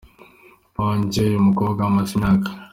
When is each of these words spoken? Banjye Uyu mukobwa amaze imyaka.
Banjye 0.77 1.17
Uyu 1.29 1.45
mukobwa 1.47 1.81
amaze 1.89 2.11
imyaka. 2.15 2.49